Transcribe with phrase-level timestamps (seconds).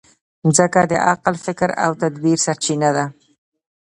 [0.43, 3.05] مځکه د عقل، فکر او تدبر سرچینه ده.